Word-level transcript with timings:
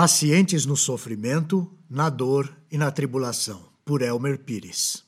Pacientes 0.00 0.64
no 0.64 0.78
sofrimento, 0.78 1.70
na 1.86 2.08
dor 2.08 2.50
e 2.72 2.78
na 2.78 2.90
tribulação, 2.90 3.60
por 3.84 4.00
Elmer 4.00 4.38
Pires. 4.38 5.04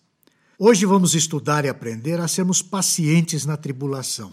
Hoje 0.58 0.84
vamos 0.84 1.15
estudar 1.15 1.65
e 1.65 1.68
aprender 1.71 2.21
a 2.21 2.29
sermos 2.29 2.61
pacientes 2.61 3.47
na 3.47 3.57
tribulação, 3.57 4.33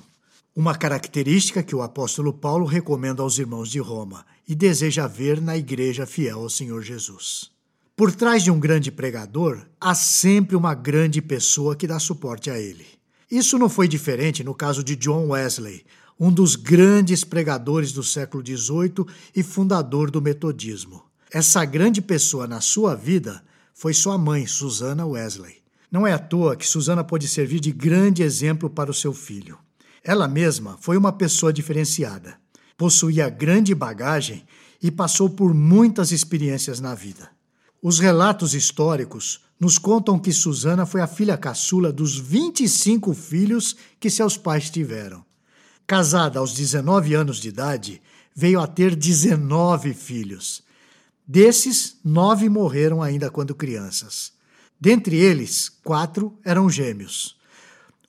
uma 0.54 0.76
característica 0.76 1.64
que 1.64 1.74
o 1.74 1.82
apóstolo 1.82 2.34
Paulo 2.34 2.66
recomenda 2.66 3.24
aos 3.24 3.38
irmãos 3.38 3.70
de 3.70 3.80
Roma 3.80 4.26
e 4.46 4.54
deseja 4.54 5.08
ver 5.08 5.40
na 5.40 5.56
igreja 5.56 6.06
fiel 6.06 6.42
ao 6.42 6.50
Senhor 6.50 6.84
Jesus. 6.84 7.52
Por 7.96 8.12
trás 8.12 8.44
de 8.44 8.52
um 8.52 8.60
grande 8.60 8.92
pregador, 8.92 9.66
há 9.80 9.96
sempre 9.96 10.58
uma 10.58 10.76
grande 10.76 11.22
pessoa 11.22 11.74
que 11.74 11.88
dá 11.88 11.98
suporte 12.00 12.52
a 12.52 12.60
ele. 12.60 12.86
Isso 13.32 13.58
não 13.58 13.70
foi 13.70 13.88
diferente 13.88 14.44
no 14.44 14.54
caso 14.54 14.84
de 14.84 14.98
John 14.98 15.30
Wesley, 15.30 15.86
um 16.20 16.32
dos 16.32 16.56
grandes 16.56 17.24
pregadores 17.24 17.94
do 17.94 18.04
século 18.04 18.44
XVIII 18.46 19.06
e 19.34 19.42
fundador 19.42 20.12
do 20.12 20.22
metodismo. 20.22 21.04
Essa 21.32 21.64
grande 21.64 22.02
pessoa 22.02 22.46
na 22.46 22.60
sua 22.60 22.94
vida 22.96 23.42
foi 23.74 23.94
sua 23.94 24.18
mãe, 24.18 24.46
Susana 24.46 25.06
Wesley. 25.06 25.58
Não 25.90 26.06
é 26.06 26.12
à 26.12 26.20
toa 26.20 26.56
que 26.56 26.68
Susana 26.68 27.04
pôde 27.04 27.28
servir 27.28 27.60
de 27.60 27.72
grande 27.72 28.22
exemplo 28.22 28.70
para 28.70 28.92
o 28.92 28.94
seu 28.94 29.14
filho. 29.14 29.58
Ela 30.04 30.28
mesma 30.28 30.78
foi 30.82 30.98
uma 30.98 31.14
pessoa 31.14 31.54
diferenciada, 31.54 32.38
possuía 32.78 33.30
grande 33.30 33.74
bagagem 33.74 34.46
e 34.82 34.92
passou 34.92 35.30
por 35.30 35.54
muitas 35.54 36.12
experiências 36.12 36.80
na 36.80 36.94
vida. 36.94 37.30
Os 37.82 38.00
relatos 38.00 38.54
históricos 38.54 39.42
nos 39.60 39.78
contam 39.78 40.20
que 40.20 40.34
Susana 40.34 40.86
foi 40.86 41.02
a 41.02 41.08
filha 41.08 41.38
caçula 41.38 41.92
dos 41.92 42.18
25 42.18 43.14
filhos 43.14 43.76
que 44.00 44.10
seus 44.10 44.36
pais 44.36 44.70
tiveram. 44.70 45.29
Casada 45.90 46.38
aos 46.38 46.54
19 46.54 47.16
anos 47.16 47.38
de 47.38 47.50
idade, 47.50 48.00
veio 48.36 48.60
a 48.60 48.68
ter 48.68 48.96
19 48.96 49.96
filhos. 49.96 50.62
Desses, 51.28 51.98
nove 52.06 52.48
morreram 52.48 53.02
ainda 53.02 53.32
quando 53.32 53.56
crianças. 53.56 54.32
Dentre 54.80 55.16
eles, 55.18 55.68
quatro 55.84 56.38
eram 56.46 56.70
gêmeos. 56.70 57.36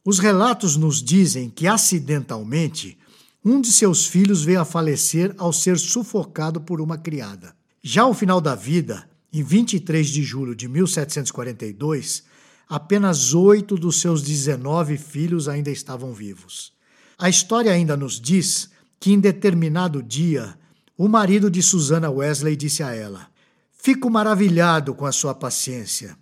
Os 0.04 0.18
relatos 0.18 0.76
nos 0.76 1.02
dizem 1.02 1.48
que, 1.48 1.66
acidentalmente, 1.66 2.98
um 3.42 3.62
de 3.62 3.72
seus 3.72 4.06
filhos 4.06 4.44
veio 4.44 4.60
a 4.60 4.66
falecer 4.66 5.34
ao 5.38 5.50
ser 5.50 5.78
sufocado 5.78 6.60
por 6.60 6.82
uma 6.82 6.98
criada. 6.98 7.56
Já 7.82 8.02
ao 8.02 8.12
final 8.12 8.42
da 8.42 8.54
vida, 8.54 9.08
em 9.32 9.42
23 9.42 10.06
de 10.06 10.22
julho 10.22 10.54
de 10.54 10.68
1742, 10.68 12.24
apenas 12.68 13.32
oito 13.32 13.74
dos 13.76 14.02
seus 14.02 14.22
19 14.22 14.98
filhos 14.98 15.48
ainda 15.48 15.70
estavam 15.70 16.12
vivos. 16.12 16.78
A 17.22 17.28
história 17.28 17.70
ainda 17.70 17.98
nos 17.98 18.18
diz 18.18 18.70
que 18.98 19.12
em 19.12 19.20
determinado 19.20 20.02
dia, 20.02 20.58
o 20.96 21.06
marido 21.06 21.50
de 21.50 21.62
Susana 21.62 22.10
Wesley 22.10 22.56
disse 22.56 22.82
a 22.82 22.94
ela: 22.94 23.28
Fico 23.70 24.08
maravilhado 24.08 24.94
com 24.94 25.04
a 25.04 25.12
sua 25.12 25.34
paciência. 25.34 26.16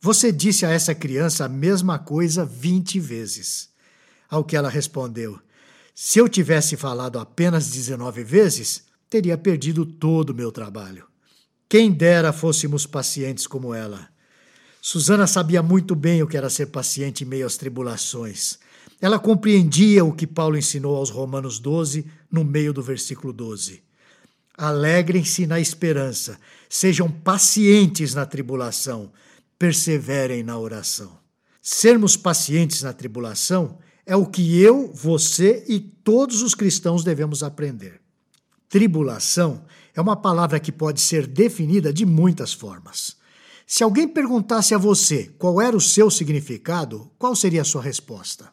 Você 0.00 0.30
disse 0.30 0.64
a 0.64 0.70
essa 0.70 0.94
criança 0.94 1.44
a 1.44 1.48
mesma 1.48 1.98
coisa 1.98 2.44
vinte 2.44 3.00
vezes. 3.00 3.70
Ao 4.30 4.44
que 4.44 4.56
ela 4.56 4.68
respondeu: 4.68 5.40
Se 5.92 6.20
eu 6.20 6.28
tivesse 6.28 6.76
falado 6.76 7.18
apenas 7.18 7.68
19 7.72 8.22
vezes, 8.22 8.84
teria 9.10 9.36
perdido 9.36 9.84
todo 9.84 10.30
o 10.30 10.34
meu 10.34 10.52
trabalho. 10.52 11.04
Quem 11.68 11.90
dera 11.90 12.32
fôssemos 12.32 12.86
pacientes 12.86 13.44
como 13.44 13.74
ela. 13.74 14.08
Susana 14.80 15.26
sabia 15.26 15.64
muito 15.64 15.96
bem 15.96 16.22
o 16.22 16.28
que 16.28 16.36
era 16.36 16.48
ser 16.48 16.66
paciente 16.66 17.24
em 17.24 17.26
meio 17.26 17.44
às 17.44 17.56
tribulações. 17.56 18.60
Ela 19.00 19.18
compreendia 19.18 20.04
o 20.04 20.12
que 20.12 20.26
Paulo 20.26 20.56
ensinou 20.56 20.96
aos 20.96 21.10
Romanos 21.10 21.58
12, 21.58 22.06
no 22.30 22.44
meio 22.44 22.72
do 22.72 22.82
versículo 22.82 23.32
12. 23.32 23.82
Alegrem-se 24.56 25.46
na 25.46 25.58
esperança, 25.58 26.38
sejam 26.68 27.10
pacientes 27.10 28.14
na 28.14 28.24
tribulação, 28.24 29.12
perseverem 29.58 30.42
na 30.42 30.58
oração. 30.58 31.18
Sermos 31.60 32.16
pacientes 32.16 32.82
na 32.82 32.92
tribulação 32.92 33.78
é 34.06 34.14
o 34.14 34.26
que 34.26 34.60
eu, 34.60 34.92
você 34.92 35.64
e 35.66 35.80
todos 35.80 36.42
os 36.42 36.54
cristãos 36.54 37.02
devemos 37.02 37.42
aprender. 37.42 38.00
Tribulação 38.68 39.64
é 39.94 40.00
uma 40.00 40.16
palavra 40.16 40.60
que 40.60 40.72
pode 40.72 41.00
ser 41.00 41.26
definida 41.26 41.92
de 41.92 42.04
muitas 42.04 42.52
formas. 42.52 43.16
Se 43.66 43.82
alguém 43.82 44.06
perguntasse 44.06 44.74
a 44.74 44.78
você 44.78 45.32
qual 45.38 45.60
era 45.60 45.76
o 45.76 45.80
seu 45.80 46.10
significado, 46.10 47.10
qual 47.18 47.34
seria 47.34 47.62
a 47.62 47.64
sua 47.64 47.82
resposta? 47.82 48.52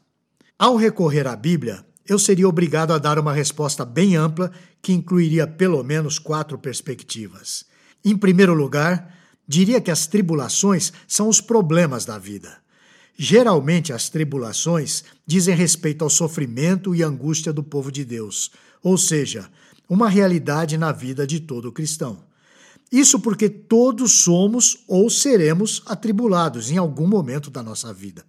Ao 0.62 0.76
recorrer 0.76 1.26
à 1.26 1.36
Bíblia, 1.36 1.84
eu 2.08 2.20
seria 2.20 2.48
obrigado 2.48 2.94
a 2.94 3.00
dar 3.00 3.18
uma 3.18 3.34
resposta 3.34 3.84
bem 3.84 4.16
ampla 4.16 4.52
que 4.80 4.94
incluiria 4.94 5.48
pelo 5.48 5.84
menos 5.84 6.20
quatro 6.20 6.56
perspectivas. 6.56 7.66
Em 8.06 8.16
primeiro 8.16 8.54
lugar, 8.54 9.12
diria 9.48 9.82
que 9.82 9.90
as 9.90 10.06
tribulações 10.06 10.94
são 11.08 11.28
os 11.28 11.42
problemas 11.42 12.06
da 12.06 12.20
vida. 12.20 12.60
Geralmente, 13.18 13.92
as 13.92 14.08
tribulações 14.08 15.04
dizem 15.26 15.56
respeito 15.56 16.04
ao 16.04 16.12
sofrimento 16.12 16.94
e 16.94 17.02
angústia 17.02 17.52
do 17.52 17.64
povo 17.64 17.92
de 17.92 18.06
Deus, 18.06 18.52
ou 18.84 19.00
seja, 19.00 19.50
uma 19.90 20.08
realidade 20.08 20.78
na 20.78 20.92
vida 20.92 21.26
de 21.26 21.40
todo 21.40 21.72
cristão. 21.72 22.24
Isso 22.92 23.20
porque 23.20 23.50
todos 23.50 24.22
somos 24.22 24.84
ou 24.88 25.10
seremos 25.10 25.82
atribulados 25.88 26.70
em 26.70 26.78
algum 26.78 27.08
momento 27.08 27.50
da 27.50 27.64
nossa 27.64 27.92
vida. 27.92 28.24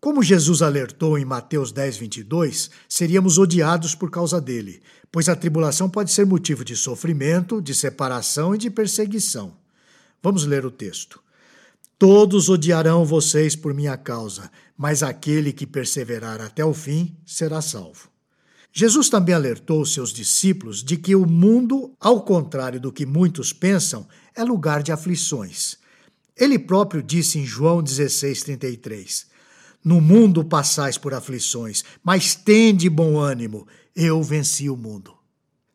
Como 0.00 0.22
Jesus 0.22 0.62
alertou 0.62 1.18
em 1.18 1.24
Mateus 1.24 1.72
10, 1.72 1.96
22, 1.96 2.70
seríamos 2.88 3.36
odiados 3.36 3.96
por 3.96 4.10
causa 4.10 4.40
dele, 4.40 4.80
pois 5.10 5.28
a 5.28 5.34
tribulação 5.34 5.90
pode 5.90 6.12
ser 6.12 6.24
motivo 6.24 6.64
de 6.64 6.76
sofrimento, 6.76 7.60
de 7.60 7.74
separação 7.74 8.54
e 8.54 8.58
de 8.58 8.70
perseguição. 8.70 9.56
Vamos 10.22 10.44
ler 10.44 10.64
o 10.64 10.70
texto. 10.70 11.20
Todos 11.98 12.48
odiarão 12.48 13.04
vocês 13.04 13.56
por 13.56 13.74
minha 13.74 13.96
causa, 13.96 14.52
mas 14.76 15.02
aquele 15.02 15.52
que 15.52 15.66
perseverar 15.66 16.40
até 16.40 16.64
o 16.64 16.72
fim 16.72 17.16
será 17.26 17.60
salvo. 17.60 18.08
Jesus 18.72 19.08
também 19.08 19.34
alertou 19.34 19.84
seus 19.84 20.12
discípulos 20.12 20.84
de 20.84 20.96
que 20.96 21.16
o 21.16 21.26
mundo, 21.26 21.92
ao 21.98 22.22
contrário 22.22 22.80
do 22.80 22.92
que 22.92 23.04
muitos 23.04 23.52
pensam, 23.52 24.06
é 24.36 24.44
lugar 24.44 24.80
de 24.80 24.92
aflições. 24.92 25.76
Ele 26.36 26.56
próprio 26.56 27.02
disse 27.02 27.40
em 27.40 27.44
João 27.44 27.82
16,33: 27.82 29.26
no 29.84 30.00
mundo 30.00 30.44
passais 30.44 30.98
por 30.98 31.14
aflições, 31.14 31.84
mas 32.02 32.34
tende 32.34 32.88
bom 32.88 33.18
ânimo, 33.18 33.66
eu 33.94 34.22
venci 34.22 34.68
o 34.68 34.76
mundo. 34.76 35.14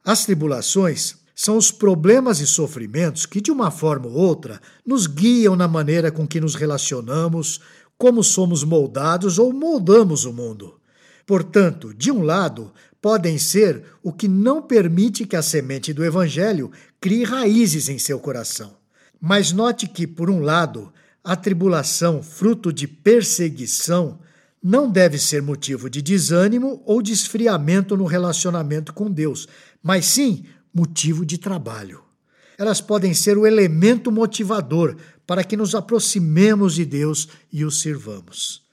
As 0.05 0.25
tribulações 0.25 1.15
são 1.35 1.57
os 1.57 1.71
problemas 1.71 2.39
e 2.39 2.47
sofrimentos 2.47 3.25
que, 3.25 3.41
de 3.41 3.51
uma 3.51 3.71
forma 3.71 4.07
ou 4.07 4.13
outra, 4.13 4.61
nos 4.85 5.07
guiam 5.07 5.55
na 5.55 5.67
maneira 5.67 6.11
com 6.11 6.27
que 6.27 6.39
nos 6.39 6.55
relacionamos, 6.55 7.59
como 7.97 8.23
somos 8.23 8.63
moldados 8.63 9.39
ou 9.39 9.51
moldamos 9.51 10.25
o 10.25 10.33
mundo. 10.33 10.79
Portanto, 11.25 11.93
de 11.93 12.11
um 12.11 12.21
lado, 12.21 12.71
podem 13.01 13.37
ser 13.37 13.83
o 14.03 14.11
que 14.11 14.27
não 14.27 14.61
permite 14.61 15.25
que 15.25 15.35
a 15.35 15.41
semente 15.41 15.93
do 15.93 16.03
Evangelho 16.03 16.71
crie 16.99 17.23
raízes 17.23 17.89
em 17.89 17.97
seu 17.97 18.19
coração. 18.19 18.75
Mas 19.19 19.51
note 19.51 19.87
que, 19.87 20.05
por 20.05 20.29
um 20.29 20.39
lado, 20.39 20.91
a 21.23 21.35
tribulação, 21.35 22.21
fruto 22.21 22.73
de 22.73 22.87
perseguição, 22.87 24.19
não 24.61 24.89
deve 24.89 25.17
ser 25.17 25.41
motivo 25.41 25.89
de 25.89 26.01
desânimo 26.01 26.81
ou 26.85 27.01
de 27.01 27.11
esfriamento 27.11 27.95
no 27.95 28.05
relacionamento 28.05 28.93
com 28.93 29.09
Deus, 29.09 29.47
mas 29.81 30.05
sim 30.05 30.45
motivo 30.73 31.25
de 31.25 31.37
trabalho. 31.37 32.03
Elas 32.57 32.81
podem 32.81 33.13
ser 33.13 33.37
o 33.37 33.47
elemento 33.47 34.11
motivador 34.11 34.95
para 35.25 35.43
que 35.43 35.57
nos 35.57 35.73
aproximemos 35.73 36.75
de 36.75 36.85
Deus 36.85 37.27
e 37.51 37.65
o 37.65 37.71
sirvamos. 37.71 38.63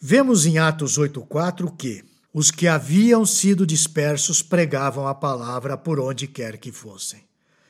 Vemos 0.00 0.46
em 0.46 0.58
Atos 0.58 0.98
8,4 0.98 1.74
que 1.76 2.04
os 2.32 2.50
que 2.50 2.66
haviam 2.66 3.24
sido 3.24 3.66
dispersos 3.66 4.42
pregavam 4.42 5.06
a 5.06 5.14
palavra 5.14 5.76
por 5.76 6.00
onde 6.00 6.26
quer 6.26 6.58
que 6.58 6.72
fossem. 6.72 7.22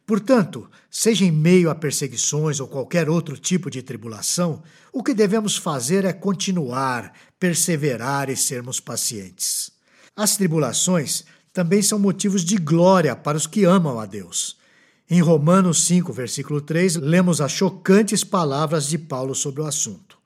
Portanto, 0.06 0.70
seja 0.90 1.24
em 1.24 1.32
meio 1.32 1.70
a 1.70 1.74
perseguições 1.74 2.60
ou 2.60 2.68
qualquer 2.68 3.08
outro 3.08 3.38
tipo 3.38 3.70
de 3.70 3.82
tribulação, 3.82 4.62
o 4.92 5.02
que 5.02 5.14
devemos 5.14 5.56
fazer 5.56 6.04
é 6.04 6.12
continuar, 6.12 7.12
perseverar 7.40 8.28
e 8.28 8.36
sermos 8.36 8.80
pacientes. 8.80 9.72
As 10.14 10.36
tribulações 10.36 11.24
também 11.54 11.80
são 11.80 11.98
motivos 11.98 12.44
de 12.44 12.56
glória 12.56 13.16
para 13.16 13.38
os 13.38 13.46
que 13.46 13.64
amam 13.64 13.98
a 13.98 14.04
Deus. 14.04 14.58
Em 15.08 15.22
Romanos 15.22 15.84
5, 15.86 16.12
versículo 16.12 16.60
3, 16.60 16.96
lemos 16.96 17.40
as 17.40 17.52
chocantes 17.52 18.22
palavras 18.22 18.86
de 18.86 18.98
Paulo 18.98 19.34
sobre 19.34 19.62
o 19.62 19.66
assunto. 19.66 20.18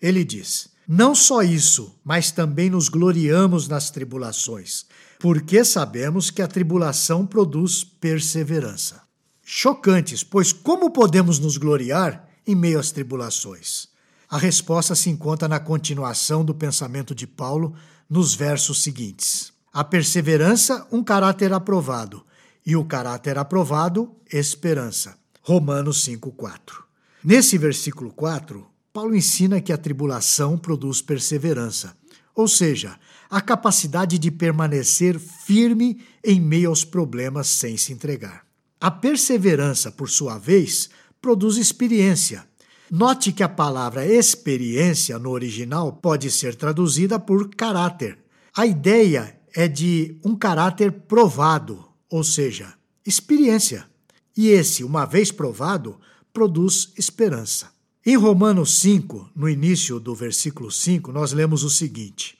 Ele 0.00 0.24
diz: 0.24 0.68
Não 0.86 1.14
só 1.14 1.42
isso, 1.42 1.98
mas 2.04 2.30
também 2.30 2.70
nos 2.70 2.88
gloriamos 2.88 3.66
nas 3.66 3.90
tribulações, 3.90 4.86
porque 5.18 5.64
sabemos 5.64 6.30
que 6.30 6.42
a 6.42 6.46
tribulação 6.46 7.26
produz 7.26 7.82
perseverança 7.82 9.05
chocantes, 9.48 10.24
pois 10.24 10.52
como 10.52 10.90
podemos 10.90 11.38
nos 11.38 11.56
gloriar 11.56 12.28
em 12.44 12.56
meio 12.56 12.80
às 12.80 12.90
tribulações? 12.90 13.86
A 14.28 14.36
resposta 14.36 14.96
se 14.96 15.08
encontra 15.08 15.46
na 15.46 15.60
continuação 15.60 16.44
do 16.44 16.52
pensamento 16.52 17.14
de 17.14 17.28
Paulo 17.28 17.72
nos 18.10 18.34
versos 18.34 18.82
seguintes. 18.82 19.52
A 19.72 19.84
perseverança, 19.84 20.84
um 20.90 21.02
caráter 21.02 21.52
aprovado, 21.52 22.26
e 22.66 22.74
o 22.74 22.84
caráter 22.84 23.38
aprovado, 23.38 24.16
esperança. 24.32 25.16
Romanos 25.42 26.02
5:4. 26.02 26.82
Nesse 27.22 27.56
versículo 27.56 28.12
4, 28.12 28.66
Paulo 28.92 29.14
ensina 29.14 29.60
que 29.60 29.72
a 29.72 29.78
tribulação 29.78 30.58
produz 30.58 31.00
perseverança, 31.00 31.96
ou 32.34 32.48
seja, 32.48 32.98
a 33.30 33.40
capacidade 33.40 34.18
de 34.18 34.30
permanecer 34.32 35.20
firme 35.20 36.04
em 36.24 36.40
meio 36.40 36.70
aos 36.70 36.84
problemas 36.84 37.46
sem 37.46 37.76
se 37.76 37.92
entregar. 37.92 38.45
A 38.86 38.90
perseverança, 38.92 39.90
por 39.90 40.08
sua 40.08 40.38
vez, 40.38 40.90
produz 41.20 41.56
experiência. 41.56 42.46
Note 42.88 43.32
que 43.32 43.42
a 43.42 43.48
palavra 43.48 44.06
experiência 44.06 45.18
no 45.18 45.30
original 45.30 45.94
pode 45.94 46.30
ser 46.30 46.54
traduzida 46.54 47.18
por 47.18 47.50
caráter. 47.56 48.16
A 48.56 48.64
ideia 48.64 49.36
é 49.52 49.66
de 49.66 50.20
um 50.24 50.36
caráter 50.36 50.92
provado, 50.92 51.84
ou 52.08 52.22
seja, 52.22 52.74
experiência. 53.04 53.88
E 54.36 54.50
esse, 54.50 54.84
uma 54.84 55.04
vez 55.04 55.32
provado, 55.32 55.98
produz 56.32 56.92
esperança. 56.96 57.72
Em 58.06 58.16
Romanos 58.16 58.78
5, 58.78 59.30
no 59.34 59.48
início 59.48 59.98
do 59.98 60.14
versículo 60.14 60.70
5, 60.70 61.10
nós 61.10 61.32
lemos 61.32 61.64
o 61.64 61.70
seguinte: 61.70 62.38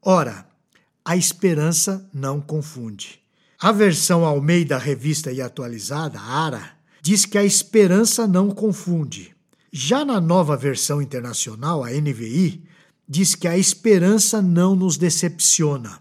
Ora, 0.00 0.46
a 1.04 1.16
esperança 1.16 2.08
não 2.14 2.40
confunde. 2.40 3.19
A 3.62 3.72
versão 3.72 4.24
Almeida 4.24 4.78
Revista 4.78 5.30
e 5.30 5.42
Atualizada, 5.42 6.18
ARA, 6.18 6.70
diz 7.02 7.26
que 7.26 7.36
a 7.36 7.44
esperança 7.44 8.26
não 8.26 8.50
confunde. 8.50 9.36
Já 9.70 10.02
na 10.02 10.18
nova 10.18 10.56
versão 10.56 11.02
internacional, 11.02 11.84
a 11.84 11.90
NVI, 11.90 12.64
diz 13.06 13.34
que 13.34 13.46
a 13.46 13.58
esperança 13.58 14.40
não 14.40 14.74
nos 14.74 14.96
decepciona. 14.96 15.98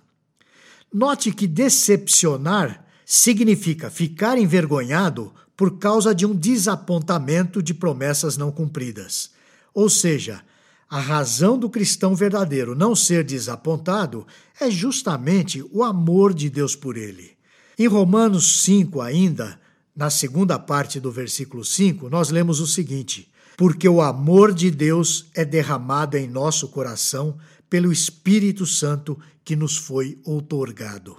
Note 0.94 1.34
que 1.34 1.46
decepcionar 1.46 2.86
significa 3.06 3.90
ficar 3.90 4.38
envergonhado 4.38 5.34
por 5.58 5.80
causa 5.80 6.16
de 6.16 6.26
um 6.26 6.34
desapontamento 6.34 7.62
de 7.62 7.74
promessas 7.74 8.38
não 8.38 8.54
cumpridas. 8.54 9.32
Ou 9.74 9.90
seja, 9.90 10.42
a 10.90 11.02
razão 11.02 11.60
do 11.60 11.70
cristão 11.70 12.16
verdadeiro 12.16 12.74
não 12.74 12.96
ser 12.96 13.26
desapontado 13.26 14.26
é 14.62 14.72
justamente 14.72 15.62
o 15.74 15.84
amor 15.84 16.34
de 16.34 16.50
Deus 16.50 16.74
por 16.74 16.96
ele. 16.96 17.38
Em 17.82 17.88
Romanos 17.88 18.64
5, 18.64 19.00
ainda, 19.00 19.58
na 19.96 20.10
segunda 20.10 20.60
parte 20.60 21.00
do 21.00 21.10
versículo 21.10 21.64
5, 21.64 22.10
nós 22.10 22.30
lemos 22.30 22.60
o 22.60 22.68
seguinte: 22.68 23.32
Porque 23.56 23.88
o 23.88 24.02
amor 24.02 24.54
de 24.54 24.70
Deus 24.70 25.28
é 25.34 25.46
derramado 25.46 26.18
em 26.18 26.28
nosso 26.28 26.68
coração 26.68 27.38
pelo 27.70 27.90
Espírito 27.90 28.66
Santo 28.66 29.18
que 29.46 29.56
nos 29.56 29.78
foi 29.78 30.20
outorgado. 30.26 31.16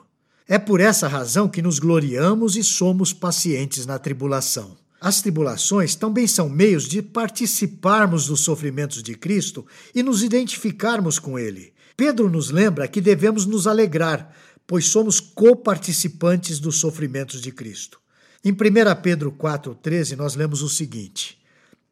É 0.47 0.59
por 0.59 0.81
essa 0.81 1.09
razão 1.09 1.49
que 1.49 1.62
nos 1.62 1.79
gloriamos 1.79 2.57
e 2.57 2.62
somos 2.62 3.11
pacientes 3.15 3.87
na 3.87 3.99
tribulação. 3.99 4.77
As 5.01 5.23
tribulações 5.23 5.95
também 5.95 6.27
são 6.27 6.51
meios 6.51 6.87
de 6.87 7.01
participarmos 7.01 8.27
dos 8.27 8.41
sofrimentos 8.41 9.03
de 9.03 9.15
Cristo 9.15 9.67
e 9.95 10.03
nos 10.03 10.23
identificarmos 10.23 11.19
com 11.19 11.39
Ele. 11.39 11.73
Pedro 11.97 12.31
nos 12.31 12.51
lembra 12.51 12.89
que 12.89 13.01
devemos 13.01 13.45
nos 13.47 13.67
alegrar, 13.67 14.35
pois 14.71 14.87
somos 14.87 15.19
coparticipantes 15.19 16.61
dos 16.61 16.77
sofrimentos 16.77 17.41
de 17.41 17.51
Cristo. 17.51 17.99
Em 18.45 18.53
1 18.53 18.57
Pedro 19.03 19.33
4,13, 19.33 20.15
nós 20.17 20.37
lemos 20.37 20.63
o 20.63 20.69
seguinte: 20.69 21.37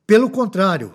Pelo 0.06 0.30
contrário, 0.30 0.94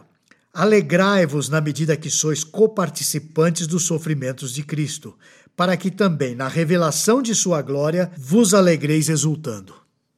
alegrai-vos 0.53 1.49
na 1.49 1.59
medida 1.59 1.97
que 1.97 2.09
sois 2.09 2.41
coparticipantes 2.41 3.67
dos 3.67 3.83
sofrimentos 3.83 4.53
de 4.53 4.63
Cristo 4.63 5.17
para 5.57 5.75
que 5.75 5.91
também 5.91 6.35
na 6.35 6.47
revelação 6.47 7.21
de 7.21 7.35
sua 7.35 7.61
glória 7.61 8.09
vos 8.17 8.53
alegreis 8.53 9.09
exultando. 9.09 9.75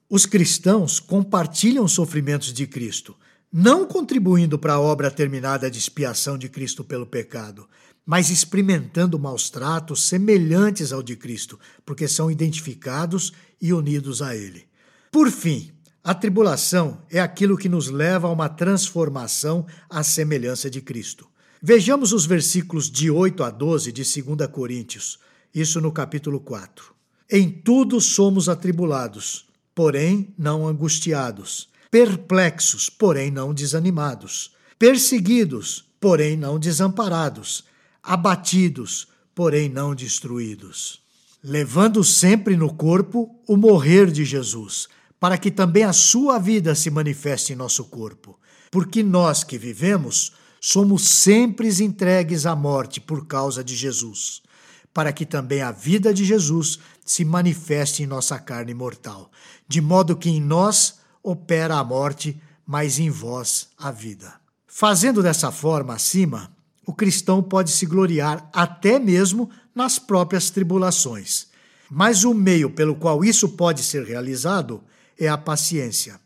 Os 0.07 0.27
cristãos 0.27 0.99
compartilham 0.99 1.85
os 1.85 1.93
sofrimentos 1.93 2.53
de 2.53 2.67
Cristo, 2.67 3.15
não 3.51 3.87
contribuindo 3.87 4.59
para 4.59 4.73
a 4.73 4.79
obra 4.79 5.09
terminada 5.09 5.71
de 5.71 5.79
expiação 5.79 6.37
de 6.37 6.47
Cristo 6.47 6.83
pelo 6.83 7.07
pecado, 7.07 7.67
mas 8.05 8.29
experimentando 8.29 9.17
maus 9.17 9.49
tratos 9.49 10.07
semelhantes 10.07 10.93
ao 10.93 11.01
de 11.01 11.15
Cristo, 11.15 11.59
porque 11.85 12.07
são 12.07 12.29
identificados 12.29 13.33
e 13.59 13.73
unidos 13.73 14.21
a 14.21 14.35
Ele. 14.35 14.67
Por 15.11 15.31
fim, 15.31 15.71
a 16.03 16.13
tribulação 16.13 17.01
é 17.09 17.19
aquilo 17.19 17.57
que 17.57 17.67
nos 17.67 17.89
leva 17.89 18.27
a 18.27 18.31
uma 18.31 18.47
transformação 18.47 19.65
à 19.89 20.03
semelhança 20.03 20.69
de 20.69 20.79
Cristo. 20.81 21.27
Vejamos 21.59 22.13
os 22.13 22.27
versículos 22.27 22.91
de 22.91 23.09
8 23.09 23.43
a 23.43 23.49
12 23.49 23.91
de 23.91 24.03
2 24.03 24.47
Coríntios, 24.51 25.17
isso 25.53 25.81
no 25.81 25.91
capítulo 25.91 26.39
4. 26.39 26.93
Em 27.31 27.49
tudo 27.49 27.99
somos 27.99 28.47
atribulados, 28.47 29.47
porém 29.73 30.31
não 30.37 30.67
angustiados, 30.67 31.69
perplexos, 31.89 32.87
porém 32.87 33.31
não 33.31 33.51
desanimados, 33.51 34.51
perseguidos, 34.77 35.85
porém 35.99 36.37
não 36.37 36.59
desamparados, 36.59 37.63
abatidos, 38.05 39.07
porém 39.33 39.67
não 39.67 39.95
destruídos. 39.95 41.01
Levando 41.43 42.03
sempre 42.03 42.55
no 42.55 42.73
corpo 42.73 43.39
o 43.47 43.57
morrer 43.57 44.11
de 44.11 44.23
Jesus, 44.23 44.87
para 45.19 45.37
que 45.37 45.51
também 45.51 45.83
a 45.83 45.93
sua 45.93 46.39
vida 46.39 46.75
se 46.75 46.89
manifeste 46.89 47.53
em 47.53 47.55
nosso 47.55 47.85
corpo. 47.85 48.39
Porque 48.71 49.01
nós 49.01 49.43
que 49.43 49.57
vivemos, 49.57 50.33
somos 50.61 51.07
sempre 51.07 51.69
entregues 51.83 52.45
à 52.45 52.55
morte 52.55 52.99
por 52.99 53.25
causa 53.25 53.63
de 53.63 53.75
Jesus, 53.75 54.41
para 54.93 55.11
que 55.11 55.25
também 55.25 55.61
a 55.61 55.71
vida 55.71 56.13
de 56.13 56.23
Jesus 56.23 56.79
se 57.05 57.25
manifeste 57.25 58.01
em 58.01 58.07
nossa 58.07 58.39
carne 58.39 58.73
mortal, 58.73 59.31
de 59.67 59.81
modo 59.81 60.15
que 60.15 60.29
em 60.29 60.41
nós 60.41 60.99
opera 61.21 61.75
a 61.75 61.83
morte, 61.83 62.41
mas 62.65 62.97
em 62.97 63.09
vós 63.09 63.69
a 63.77 63.91
vida. 63.91 64.33
Fazendo 64.65 65.21
dessa 65.21 65.51
forma 65.51 65.93
acima, 65.93 66.54
o 66.85 66.93
cristão 66.93 67.41
pode 67.41 67.71
se 67.71 67.85
gloriar 67.85 68.49
até 68.53 68.99
mesmo 68.99 69.49
nas 69.73 69.97
próprias 69.99 70.49
tribulações. 70.49 71.47
Mas 71.89 72.23
o 72.23 72.33
meio 72.33 72.69
pelo 72.69 72.95
qual 72.95 73.23
isso 73.23 73.49
pode 73.49 73.83
ser 73.83 74.03
realizado 74.03 74.83
é 75.19 75.27
a 75.27 75.37
paciência. 75.37 76.19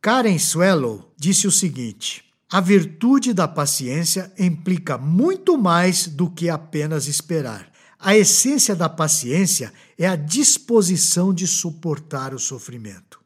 Karen 0.00 0.38
Swallow 0.38 1.12
disse 1.16 1.46
o 1.46 1.50
seguinte: 1.50 2.24
a 2.50 2.60
virtude 2.60 3.32
da 3.32 3.48
paciência 3.48 4.32
implica 4.38 4.98
muito 4.98 5.56
mais 5.56 6.06
do 6.06 6.30
que 6.30 6.48
apenas 6.48 7.06
esperar. 7.06 7.72
A 7.98 8.16
essência 8.16 8.76
da 8.76 8.88
paciência 8.88 9.72
é 9.98 10.06
a 10.06 10.14
disposição 10.14 11.32
de 11.32 11.46
suportar 11.46 12.34
o 12.34 12.38
sofrimento. 12.38 13.18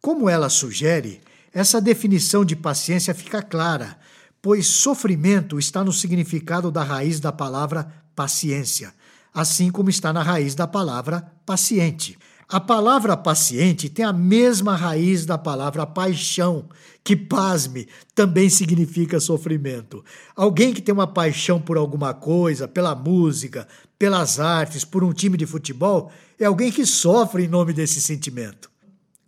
Como 0.00 0.28
ela 0.28 0.48
sugere, 0.48 1.20
essa 1.54 1.80
definição 1.80 2.44
de 2.44 2.56
paciência 2.56 3.14
fica 3.14 3.40
clara, 3.40 3.98
pois 4.40 4.66
sofrimento 4.66 5.58
está 5.58 5.82
no 5.82 5.92
significado 5.92 6.70
da 6.70 6.82
raiz 6.82 7.20
da 7.20 7.32
palavra 7.32 7.92
paciência, 8.14 8.94
assim 9.34 9.70
como 9.70 9.90
está 9.90 10.12
na 10.12 10.22
raiz 10.22 10.54
da 10.54 10.66
palavra 10.66 11.32
paciente. 11.44 12.18
A 12.48 12.60
palavra 12.60 13.16
paciente 13.16 13.88
tem 13.88 14.04
a 14.04 14.12
mesma 14.12 14.76
raiz 14.76 15.26
da 15.26 15.36
palavra 15.36 15.84
paixão, 15.84 16.68
que, 17.02 17.16
pasme, 17.16 17.88
também 18.14 18.48
significa 18.48 19.18
sofrimento. 19.18 20.04
Alguém 20.34 20.72
que 20.72 20.80
tem 20.80 20.92
uma 20.92 21.08
paixão 21.08 21.60
por 21.60 21.76
alguma 21.76 22.14
coisa, 22.14 22.68
pela 22.68 22.94
música, 22.94 23.66
pelas 23.98 24.38
artes, 24.38 24.84
por 24.84 25.02
um 25.02 25.12
time 25.12 25.36
de 25.36 25.44
futebol, 25.44 26.12
é 26.38 26.44
alguém 26.44 26.70
que 26.70 26.86
sofre 26.86 27.44
em 27.44 27.48
nome 27.48 27.72
desse 27.72 28.00
sentimento. 28.00 28.70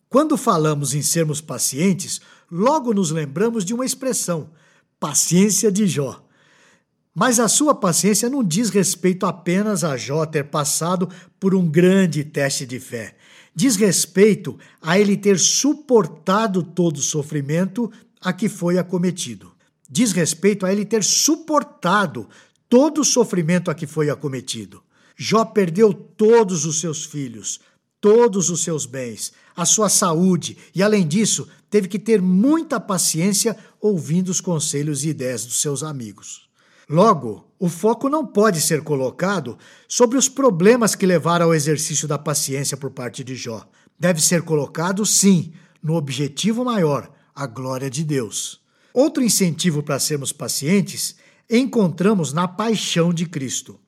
Quando 0.09 0.37
falamos 0.37 0.95
em 0.95 1.03
sermos 1.03 1.41
pacientes, 1.41 2.21
logo 2.51 2.95
nos 2.95 3.11
lembramos 3.11 3.65
de 3.65 3.75
uma 3.75 3.85
expressão: 3.85 4.51
paciência 5.01 5.71
de 5.71 5.87
Jó. 5.87 6.25
Mas 7.15 7.41
a 7.41 7.49
sua 7.49 7.75
paciência 7.75 8.29
não 8.29 8.45
diz 8.45 8.71
respeito 8.71 9.27
apenas 9.27 9.83
a 9.83 9.97
Jó 9.97 10.25
ter 10.25 10.45
passado 10.45 11.09
por 11.41 11.55
um 11.55 11.69
grande 11.69 12.23
teste 12.25 12.65
de 12.65 12.79
fé. 12.79 13.17
Diz 13.55 13.75
respeito 13.75 14.57
a 14.81 14.99
ele 14.99 15.17
ter 15.17 15.39
suportado 15.39 16.63
todo 16.63 16.99
o 16.99 17.03
sofrimento 17.03 17.91
a 18.21 18.33
que 18.33 18.49
foi 18.49 18.79
acometido. 18.79 19.53
Diz 19.91 20.13
respeito 20.13 20.65
a 20.65 20.73
ele 20.73 20.85
ter 20.85 21.03
suportado 21.03 22.29
todo 22.69 23.01
o 23.01 23.05
sofrimento 23.05 23.71
a 23.71 23.75
que 23.75 23.87
foi 23.87 24.11
acometido. 24.11 24.83
Jó 25.17 25.45
perdeu 25.45 25.93
todos 25.93 26.65
os 26.65 26.79
seus 26.79 27.05
filhos, 27.05 27.59
todos 28.01 28.51
os 28.51 28.63
seus 28.63 28.87
bens, 28.87 29.33
a 29.57 29.65
sua 29.65 29.89
saúde 29.89 30.57
e, 30.73 30.83
além 30.83 31.07
disso, 31.07 31.49
teve 31.69 31.89
que 31.89 31.99
ter 31.99 32.23
muita 32.23 32.79
paciência 32.79 33.57
ouvindo 33.81 34.29
os 34.29 34.41
conselhos 34.41 35.05
e 35.05 35.09
ideias 35.09 35.45
dos 35.45 35.61
seus 35.61 35.83
amigos. 35.83 36.49
Logo, 36.89 37.47
o 37.59 37.69
foco 37.69 38.09
não 38.09 38.27
pode 38.27 38.61
ser 38.61 38.83
colocado 38.83 39.59
sobre 39.87 40.17
os 40.17 40.29
problemas 40.29 40.95
que 40.95 41.05
levaram 41.05 41.47
ao 41.47 41.55
exercício 41.55 42.09
da 42.09 42.19
paciência 42.19 42.77
por 42.77 42.91
parte 42.91 43.23
de 43.23 43.37
Jó. 43.37 43.69
Deve 43.99 44.23
ser 44.23 44.43
colocado, 44.43 45.05
sim, 45.05 45.53
no 45.83 45.95
objetivo 45.95 46.65
maior, 46.65 47.11
a 47.35 47.47
glória 47.47 47.91
de 47.91 48.05
Deus. 48.05 48.61
Outro 48.95 49.23
incentivo 49.23 49.83
para 49.83 49.99
sermos 49.99 50.33
pacientes 50.33 51.17
encontramos 51.49 52.33
na 52.33 52.49
paixão 52.49 53.13
de 53.13 53.27
Cristo. 53.27 53.79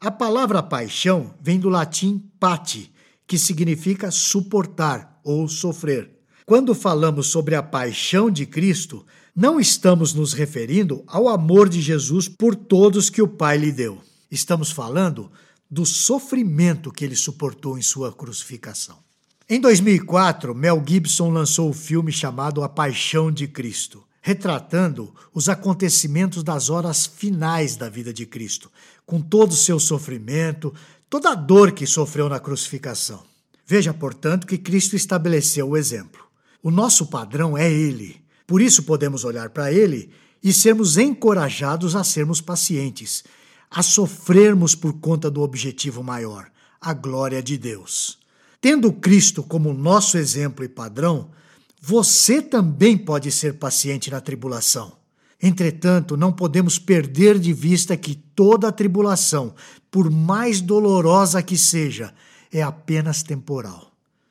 A 0.00 0.10
palavra 0.10 0.62
paixão 0.62 1.34
vem 1.40 1.58
do 1.58 1.68
latim 1.68 2.22
pati, 2.38 2.92
que 3.26 3.38
significa 3.38 4.10
suportar 4.10 5.20
ou 5.22 5.48
sofrer. 5.48 6.10
Quando 6.46 6.74
falamos 6.74 7.26
sobre 7.26 7.54
a 7.54 7.62
paixão 7.62 8.30
de 8.30 8.46
Cristo, 8.46 9.04
não 9.40 9.60
estamos 9.60 10.12
nos 10.12 10.32
referindo 10.32 11.04
ao 11.06 11.28
amor 11.28 11.68
de 11.68 11.80
Jesus 11.80 12.28
por 12.28 12.56
todos 12.56 13.08
que 13.08 13.22
o 13.22 13.28
Pai 13.28 13.56
lhe 13.56 13.70
deu. 13.70 14.00
Estamos 14.28 14.72
falando 14.72 15.30
do 15.70 15.86
sofrimento 15.86 16.90
que 16.90 17.04
ele 17.04 17.14
suportou 17.14 17.78
em 17.78 17.82
sua 17.82 18.12
crucificação. 18.12 18.98
Em 19.48 19.60
2004, 19.60 20.52
Mel 20.56 20.82
Gibson 20.84 21.30
lançou 21.30 21.70
o 21.70 21.72
filme 21.72 22.10
chamado 22.10 22.64
A 22.64 22.68
Paixão 22.68 23.30
de 23.30 23.46
Cristo, 23.46 24.02
retratando 24.20 25.14
os 25.32 25.48
acontecimentos 25.48 26.42
das 26.42 26.68
horas 26.68 27.06
finais 27.06 27.76
da 27.76 27.88
vida 27.88 28.12
de 28.12 28.26
Cristo, 28.26 28.68
com 29.06 29.20
todo 29.20 29.52
o 29.52 29.56
seu 29.56 29.78
sofrimento, 29.78 30.74
toda 31.08 31.30
a 31.30 31.36
dor 31.36 31.70
que 31.70 31.86
sofreu 31.86 32.28
na 32.28 32.40
crucificação. 32.40 33.22
Veja, 33.64 33.94
portanto, 33.94 34.48
que 34.48 34.58
Cristo 34.58 34.96
estabeleceu 34.96 35.68
o 35.68 35.76
exemplo. 35.76 36.24
O 36.60 36.72
nosso 36.72 37.06
padrão 37.06 37.56
é 37.56 37.70
Ele. 37.70 38.26
Por 38.48 38.62
isso 38.62 38.84
podemos 38.84 39.24
olhar 39.24 39.50
para 39.50 39.70
Ele 39.70 40.10
e 40.42 40.54
sermos 40.54 40.96
encorajados 40.96 41.94
a 41.94 42.02
sermos 42.02 42.40
pacientes, 42.40 43.22
a 43.70 43.82
sofrermos 43.82 44.74
por 44.74 44.94
conta 44.94 45.30
do 45.30 45.42
objetivo 45.42 46.02
maior, 46.02 46.50
a 46.80 46.94
glória 46.94 47.42
de 47.42 47.58
Deus. 47.58 48.18
Tendo 48.58 48.90
Cristo 48.90 49.42
como 49.42 49.74
nosso 49.74 50.16
exemplo 50.16 50.64
e 50.64 50.68
padrão, 50.68 51.30
você 51.78 52.40
também 52.40 52.96
pode 52.96 53.30
ser 53.30 53.58
paciente 53.58 54.10
na 54.10 54.18
tribulação. 54.18 54.96
Entretanto, 55.42 56.16
não 56.16 56.32
podemos 56.32 56.78
perder 56.78 57.38
de 57.38 57.52
vista 57.52 57.98
que 57.98 58.14
toda 58.14 58.68
a 58.68 58.72
tribulação, 58.72 59.54
por 59.90 60.10
mais 60.10 60.62
dolorosa 60.62 61.42
que 61.42 61.58
seja, 61.58 62.14
é 62.50 62.62
apenas 62.62 63.22
temporal. 63.22 63.87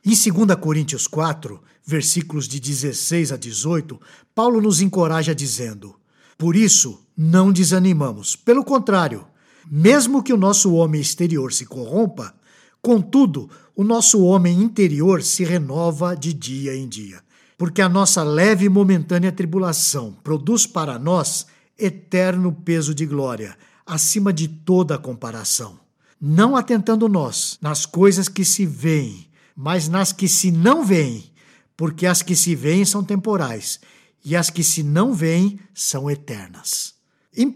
Em 0.08 0.12
2 0.12 0.56
Coríntios 0.56 1.06
4, 1.06 1.62
versículos 1.86 2.48
de 2.48 2.62
16 2.62 3.34
a 3.34 3.36
18, 3.36 4.00
Paulo 4.34 4.62
nos 4.62 4.80
encoraja 4.80 5.36
dizendo: 5.36 5.98
Por 6.38 6.56
isso, 6.56 7.06
não 7.18 7.52
desanimamos. 7.52 8.34
Pelo 8.34 8.64
contrário, 8.64 9.28
mesmo 9.70 10.24
que 10.24 10.32
o 10.32 10.38
nosso 10.38 10.74
homem 10.76 11.02
exterior 11.02 11.52
se 11.52 11.66
corrompa, 11.66 12.34
contudo, 12.82 13.50
o 13.76 13.84
nosso 13.84 14.24
homem 14.24 14.62
interior 14.62 15.22
se 15.22 15.44
renova 15.44 16.16
de 16.16 16.32
dia 16.32 16.74
em 16.74 16.88
dia. 16.88 17.20
Porque 17.58 17.82
a 17.82 17.90
nossa 17.90 18.24
leve 18.24 18.64
e 18.64 18.70
momentânea 18.70 19.30
tribulação 19.30 20.16
produz 20.24 20.66
para 20.66 20.98
nós 20.98 21.48
eterno 21.78 22.54
peso 22.54 22.96
de 22.96 23.06
glória, 23.06 23.58
acima 23.86 24.32
de 24.32 24.48
toda 24.48 24.98
comparação 24.98 25.86
não 26.20 26.56
atentando 26.56 27.08
nós 27.08 27.58
nas 27.62 27.86
coisas 27.86 28.28
que 28.28 28.44
se 28.44 28.66
veem, 28.66 29.27
mas 29.58 29.88
nas 29.88 30.14
que 30.14 30.28
se 30.28 30.52
não 30.52 30.86
veem, 30.86 31.34
porque 31.76 32.06
as 32.06 32.22
que 32.22 32.36
se 32.36 32.54
veem 32.54 32.86
são 32.86 33.04
temporais 33.04 33.80
e 34.24 34.36
as 34.36 34.52
que 34.52 34.64
se 34.64 34.84
não 34.84 35.16
veem 35.16 35.60
são 35.74 36.12
eternas. 36.12 36.94
Em 37.36 37.48
1 37.48 37.52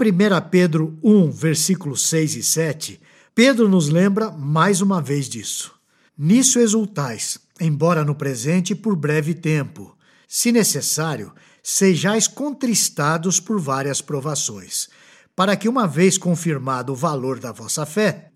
Pedro 0.49 0.97
1, 1.03 1.31
versículos 1.31 2.01
6 2.07 2.35
e 2.37 2.43
7, 2.43 2.99
Pedro 3.35 3.69
nos 3.69 3.87
lembra 3.87 4.31
mais 4.31 4.81
uma 4.81 4.99
vez 4.99 5.29
disso. 5.29 5.73
Nisso 6.17 6.59
exultais, 6.59 7.39
embora 7.59 8.03
no 8.03 8.15
presente 8.15 8.73
por 8.73 8.95
breve 8.95 9.35
tempo, 9.35 9.95
se 10.27 10.51
necessário, 10.51 11.31
sejais 11.61 12.27
contristados 12.27 13.39
por 13.39 13.59
várias 13.59 14.01
provações, 14.01 14.89
para 15.35 15.55
que, 15.55 15.69
uma 15.69 15.87
vez 15.87 16.17
confirmado 16.17 16.93
o 16.93 16.95
valor 16.95 17.39
da 17.39 17.51
vossa 17.51 17.85
fé, 17.85 18.31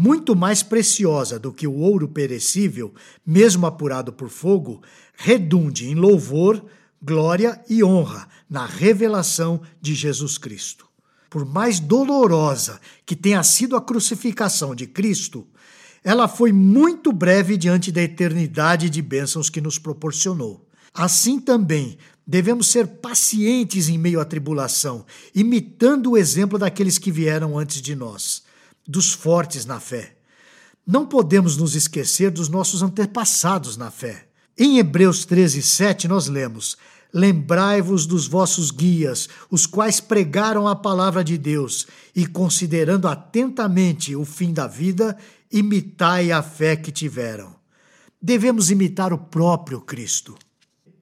muito 0.00 0.34
mais 0.34 0.62
preciosa 0.62 1.38
do 1.38 1.52
que 1.52 1.66
o 1.66 1.74
ouro 1.74 2.08
perecível, 2.08 2.94
mesmo 3.24 3.66
apurado 3.66 4.10
por 4.10 4.30
fogo, 4.30 4.80
redunde 5.14 5.90
em 5.90 5.94
louvor, 5.94 6.64
glória 7.02 7.62
e 7.68 7.84
honra 7.84 8.26
na 8.48 8.64
revelação 8.64 9.60
de 9.78 9.94
Jesus 9.94 10.38
Cristo. 10.38 10.86
Por 11.28 11.44
mais 11.44 11.78
dolorosa 11.78 12.80
que 13.04 13.14
tenha 13.14 13.42
sido 13.42 13.76
a 13.76 13.82
crucificação 13.82 14.74
de 14.74 14.86
Cristo, 14.86 15.46
ela 16.02 16.26
foi 16.26 16.50
muito 16.50 17.12
breve 17.12 17.58
diante 17.58 17.92
da 17.92 18.00
eternidade 18.00 18.88
de 18.88 19.02
bênçãos 19.02 19.50
que 19.50 19.60
nos 19.60 19.78
proporcionou. 19.78 20.66
Assim 20.94 21.38
também 21.38 21.98
devemos 22.26 22.68
ser 22.68 22.86
pacientes 22.86 23.90
em 23.90 23.98
meio 23.98 24.18
à 24.18 24.24
tribulação, 24.24 25.04
imitando 25.34 26.12
o 26.12 26.16
exemplo 26.16 26.58
daqueles 26.58 26.96
que 26.96 27.12
vieram 27.12 27.58
antes 27.58 27.82
de 27.82 27.94
nós 27.94 28.48
dos 28.86 29.12
fortes 29.12 29.64
na 29.64 29.80
fé. 29.80 30.16
Não 30.86 31.06
podemos 31.06 31.56
nos 31.56 31.74
esquecer 31.74 32.30
dos 32.30 32.48
nossos 32.48 32.82
antepassados 32.82 33.76
na 33.76 33.90
fé. 33.90 34.26
Em 34.58 34.78
Hebreus 34.78 35.24
13, 35.24 35.62
7, 35.62 36.08
nós 36.08 36.26
lemos: 36.26 36.76
Lembrai-vos 37.12 38.06
dos 38.06 38.26
vossos 38.26 38.70
guias, 38.70 39.28
os 39.50 39.66
quais 39.66 40.00
pregaram 40.00 40.68
a 40.68 40.76
palavra 40.76 41.24
de 41.24 41.36
Deus, 41.36 41.86
e 42.14 42.26
considerando 42.26 43.08
atentamente 43.08 44.14
o 44.14 44.24
fim 44.24 44.52
da 44.52 44.66
vida, 44.66 45.16
imitai 45.50 46.30
a 46.30 46.42
fé 46.42 46.76
que 46.76 46.92
tiveram. 46.92 47.54
Devemos 48.20 48.70
imitar 48.70 49.12
o 49.12 49.18
próprio 49.18 49.80
Cristo. 49.80 50.36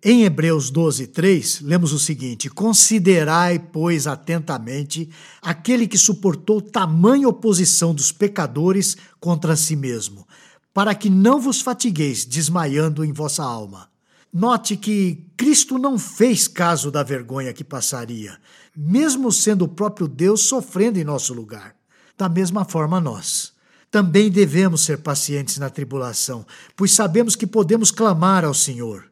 Em 0.02 0.23
Hebreus 0.23 0.71
12, 0.71 1.09
3, 1.09 1.61
lemos 1.62 1.93
o 1.93 1.99
seguinte: 1.99 2.49
Considerai, 2.49 3.59
pois, 3.59 4.07
atentamente 4.07 5.11
aquele 5.43 5.88
que 5.88 5.99
suportou 5.99 6.61
tamanha 6.62 7.28
oposição 7.28 7.93
dos 7.93 8.12
pecadores 8.12 8.97
contra 9.19 9.57
si 9.57 9.75
mesmo, 9.75 10.26
para 10.73 10.95
que 10.95 11.11
não 11.11 11.40
vos 11.40 11.61
fatigueis 11.61 12.25
desmaiando 12.25 13.05
em 13.05 13.12
vossa 13.12 13.43
alma. 13.43 13.88
Note 14.33 14.76
que 14.76 15.26
Cristo 15.37 15.78
não 15.78 15.99
fez 15.99 16.47
caso 16.47 16.93
da 16.93 17.02
vergonha 17.02 17.52
que 17.52 17.64
passaria, 17.64 18.38
mesmo 18.76 19.33
sendo 19.33 19.64
o 19.64 19.69
próprio 19.69 20.07
Deus 20.07 20.43
sofrendo 20.43 21.00
em 21.00 21.05
nosso 21.05 21.35
lugar. 21.35 21.75
Da 22.17 22.28
mesma 22.28 22.64
forma, 22.64 23.00
nós. 23.00 23.52
Também 23.90 24.31
devemos 24.31 24.83
ser 24.83 24.99
pacientes 24.99 25.59
na 25.59 25.71
tribulação, 25.71 26.47
pois 26.76 26.93
sabemos 26.93 27.35
que 27.35 27.47
podemos 27.47 27.90
clamar 27.90 28.45
ao 28.45 28.55
Senhor. 28.55 29.07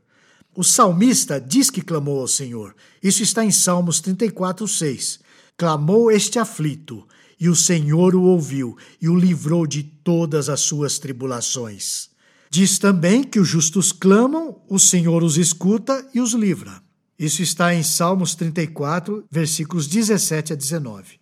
O 0.56 0.64
salmista 0.64 1.38
diz 1.38 1.68
que 1.68 1.82
clamou 1.82 2.18
ao 2.18 2.26
Senhor. 2.26 2.74
Isso 3.02 3.22
está 3.22 3.44
em 3.44 3.50
Salmos 3.50 4.00
34, 4.00 4.66
6. 4.66 5.20
Clamou 5.54 6.10
este 6.10 6.38
aflito, 6.38 7.06
e 7.38 7.50
o 7.50 7.54
Senhor 7.54 8.14
o 8.14 8.22
ouviu 8.22 8.74
e 9.00 9.06
o 9.06 9.14
livrou 9.14 9.66
de 9.66 9.82
todas 9.82 10.48
as 10.48 10.60
suas 10.60 10.98
tribulações. 10.98 12.08
Diz 12.48 12.78
também 12.78 13.22
que 13.22 13.38
os 13.38 13.46
justos 13.46 13.92
clamam, 13.92 14.62
o 14.66 14.78
Senhor 14.78 15.22
os 15.22 15.36
escuta 15.36 16.08
e 16.14 16.20
os 16.22 16.32
livra. 16.32 16.80
Isso 17.18 17.42
está 17.42 17.74
em 17.74 17.82
Salmos 17.82 18.34
34, 18.34 19.26
versículos 19.30 19.86
17 19.86 20.54
a 20.54 20.56
19. 20.56 21.20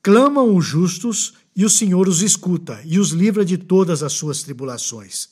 Clamam 0.00 0.54
os 0.54 0.64
justos 0.64 1.34
e 1.56 1.64
o 1.64 1.70
Senhor 1.70 2.08
os 2.08 2.22
escuta 2.22 2.80
e 2.84 3.00
os 3.00 3.10
livra 3.10 3.44
de 3.44 3.58
todas 3.58 4.04
as 4.04 4.12
suas 4.12 4.44
tribulações. 4.44 5.28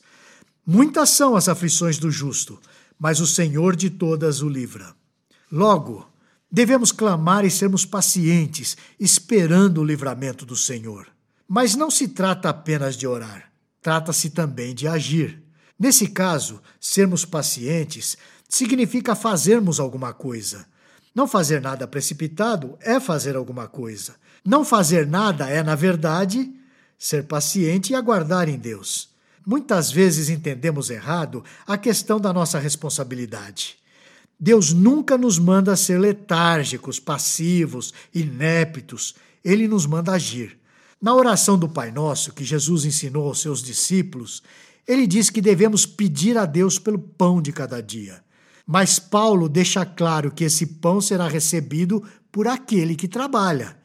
Muitas 0.65 1.09
são 1.11 1.35
as 1.35 1.47
aflições 1.47 1.97
do 1.97 2.11
justo, 2.11 2.59
mas 2.99 3.21
o 3.21 3.25
Senhor 3.25 3.75
de 3.75 3.89
todas 3.89 4.41
o 4.41 4.49
livra. 4.49 4.93
Logo, 5.49 6.07
devemos 6.51 6.91
clamar 6.91 7.45
e 7.45 7.49
sermos 7.49 7.85
pacientes, 7.85 8.75
esperando 8.99 9.79
o 9.79 9.85
livramento 9.85 10.45
do 10.45 10.55
Senhor. 10.55 11.07
Mas 11.47 11.75
não 11.75 11.89
se 11.89 12.09
trata 12.09 12.49
apenas 12.49 12.95
de 12.95 13.07
orar, 13.07 13.51
trata-se 13.81 14.29
também 14.29 14.75
de 14.75 14.87
agir. 14.87 15.41
Nesse 15.79 16.07
caso, 16.07 16.61
sermos 16.79 17.23
pacientes 17.23 18.17
significa 18.47 19.15
fazermos 19.15 19.79
alguma 19.79 20.13
coisa. 20.13 20.67
Não 21.15 21.27
fazer 21.27 21.61
nada 21.61 21.87
precipitado 21.87 22.77
é 22.81 22.99
fazer 22.99 23.35
alguma 23.35 23.67
coisa. 23.67 24.15
Não 24.45 24.63
fazer 24.65 25.07
nada 25.07 25.49
é, 25.49 25.63
na 25.63 25.75
verdade, 25.75 26.53
ser 26.97 27.23
paciente 27.23 27.91
e 27.91 27.95
aguardar 27.95 28.49
em 28.49 28.57
Deus. 28.57 29.08
Muitas 29.49 29.91
vezes 29.91 30.29
entendemos 30.29 30.91
errado 30.91 31.43
a 31.65 31.75
questão 31.75 32.19
da 32.19 32.31
nossa 32.31 32.59
responsabilidade. 32.59 33.77
Deus 34.39 34.71
nunca 34.71 35.17
nos 35.17 35.39
manda 35.39 35.75
ser 35.75 35.99
letárgicos, 35.99 36.99
passivos, 36.99 37.91
ineptos. 38.13 39.15
Ele 39.43 39.67
nos 39.67 39.87
manda 39.87 40.11
agir. 40.11 40.55
Na 41.01 41.15
oração 41.15 41.57
do 41.57 41.67
Pai 41.67 41.89
Nosso, 41.89 42.31
que 42.31 42.43
Jesus 42.43 42.85
ensinou 42.85 43.25
aos 43.25 43.41
seus 43.41 43.63
discípulos, 43.63 44.43
ele 44.87 45.07
diz 45.07 45.31
que 45.31 45.41
devemos 45.41 45.83
pedir 45.83 46.37
a 46.37 46.45
Deus 46.45 46.77
pelo 46.77 46.99
pão 46.99 47.41
de 47.41 47.51
cada 47.51 47.81
dia. 47.81 48.23
Mas 48.67 48.99
Paulo 48.99 49.49
deixa 49.49 49.83
claro 49.83 50.29
que 50.29 50.43
esse 50.43 50.67
pão 50.67 51.01
será 51.01 51.27
recebido 51.27 52.03
por 52.31 52.47
aquele 52.47 52.95
que 52.95 53.07
trabalha. 53.07 53.75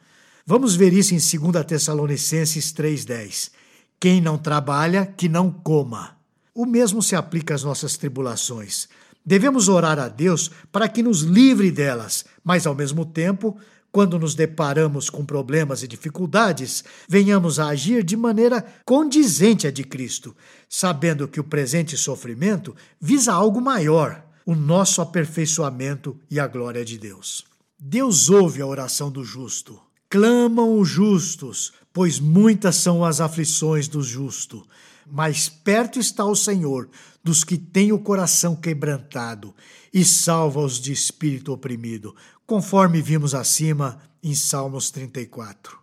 Vamos 0.45 0.75
ver 0.75 0.93
isso 0.93 1.15
em 1.15 1.51
2 1.51 1.65
Tessalonicenses 1.65 2.71
3,10. 2.71 3.64
Quem 4.05 4.21
não 4.21 4.37
trabalha, 4.37 5.03
que 5.03 5.27
não 5.27 5.49
coma. 5.49 6.15
O 6.53 6.63
mesmo 6.63 7.01
se 7.01 7.15
aplica 7.15 7.55
às 7.55 7.63
nossas 7.63 7.97
tribulações. 7.97 8.87
Devemos 9.25 9.67
orar 9.67 9.97
a 9.97 10.07
Deus 10.07 10.51
para 10.71 10.87
que 10.87 11.01
nos 11.01 11.21
livre 11.21 11.71
delas, 11.71 12.23
mas 12.43 12.67
ao 12.67 12.75
mesmo 12.75 13.03
tempo 13.03 13.57
quando 13.91 14.19
nos 14.19 14.35
deparamos 14.35 15.09
com 15.09 15.25
problemas 15.25 15.81
e 15.81 15.87
dificuldades, 15.87 16.83
venhamos 17.09 17.59
a 17.59 17.69
agir 17.69 18.03
de 18.03 18.15
maneira 18.15 18.63
condizente 18.85 19.65
à 19.65 19.71
de 19.71 19.83
Cristo, 19.83 20.35
sabendo 20.69 21.27
que 21.27 21.39
o 21.39 21.43
presente 21.43 21.97
sofrimento 21.97 22.75
visa 23.01 23.33
algo 23.33 23.59
maior, 23.59 24.23
o 24.45 24.53
nosso 24.53 25.01
aperfeiçoamento 25.01 26.15
e 26.29 26.39
a 26.39 26.45
glória 26.45 26.85
de 26.85 26.99
Deus. 26.99 27.43
Deus 27.79 28.29
ouve 28.29 28.61
a 28.61 28.67
oração 28.67 29.09
do 29.09 29.23
justo. 29.23 29.81
Clamam 30.07 30.77
os 30.77 30.87
justos, 30.87 31.73
pois 31.95 32.19
muitas 32.19 32.75
são 32.75 33.05
as 33.05 33.21
aflições 33.21 33.87
do 33.87 34.03
justo. 34.03 34.67
Mas 35.09 35.47
perto 35.47 35.97
está 35.97 36.25
o 36.25 36.35
Senhor 36.35 36.89
dos 37.23 37.45
que 37.45 37.57
têm 37.57 37.93
o 37.93 37.99
coração 37.99 38.53
quebrantado 38.53 39.55
e 39.93 40.03
salva-os 40.03 40.81
de 40.81 40.91
espírito 40.91 41.53
oprimido 41.53 42.13
conforme 42.45 43.01
vimos 43.01 43.33
acima 43.33 43.97
em 44.21 44.35
Salmos 44.35 44.91
34. 44.91 45.77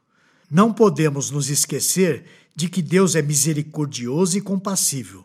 Não 0.50 0.71
podemos 0.71 1.31
nos 1.31 1.49
esquecer 1.49 2.26
de 2.54 2.69
que 2.69 2.83
Deus 2.83 3.14
é 3.14 3.23
misericordioso 3.23 4.37
e 4.37 4.42
compassível, 4.42 5.25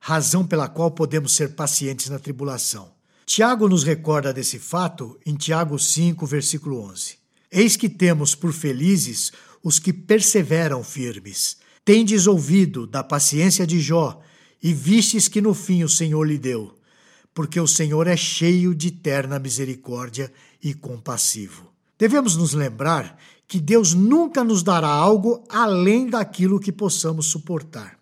razão 0.00 0.44
pela 0.44 0.68
qual 0.68 0.90
podemos 0.90 1.30
ser 1.30 1.54
pacientes 1.54 2.10
na 2.10 2.18
tribulação. 2.18 2.90
Tiago 3.24 3.68
nos 3.68 3.84
recorda 3.84 4.32
desse 4.32 4.58
fato 4.58 5.16
em 5.24 5.36
Tiago 5.36 5.78
5, 5.78 6.26
versículo 6.26 6.82
11. 6.90 7.18
Eis 7.52 7.76
que 7.76 7.88
temos 7.88 8.34
por 8.34 8.52
felizes 8.52 9.30
os 9.64 9.80
que 9.80 9.92
perseveram 9.92 10.84
firmes. 10.84 11.56
Tendes 11.84 12.28
ouvido 12.28 12.86
da 12.86 13.02
paciência 13.02 13.66
de 13.66 13.80
Jó 13.80 14.20
e 14.62 14.72
vistes 14.72 15.26
que 15.26 15.40
no 15.40 15.54
fim 15.54 15.82
o 15.82 15.88
Senhor 15.88 16.22
lhe 16.22 16.38
deu 16.38 16.78
porque 17.34 17.58
o 17.58 17.66
Senhor 17.66 18.06
é 18.06 18.16
cheio 18.16 18.74
de 18.74 18.92
terna 18.92 19.38
misericórdia 19.38 20.32
e 20.62 20.72
compassivo. 20.72 21.68
Devemos 21.98 22.36
nos 22.36 22.54
lembrar 22.54 23.18
que 23.48 23.60
Deus 23.60 23.92
nunca 23.92 24.44
nos 24.44 24.62
dará 24.62 24.88
algo 24.88 25.44
além 25.48 26.08
daquilo 26.08 26.60
que 26.60 26.72
possamos 26.72 27.26
suportar. 27.26 27.98